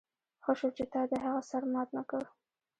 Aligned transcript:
ښه 0.43 0.53
شو 0.59 0.69
چې 0.77 0.83
تا 0.93 1.01
د 1.11 1.13
هغه 1.23 1.41
سر 1.49 1.63
مات 1.73 1.89
نه 1.97 2.03
کړ 2.09 2.23